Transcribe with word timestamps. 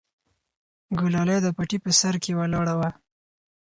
ګلالۍ 0.99 1.37
د 1.43 1.47
پټي 1.57 1.77
په 1.83 1.91
سر 1.99 2.15
کې 2.23 2.31
ولاړه 2.39 2.73
وه. 2.79 2.89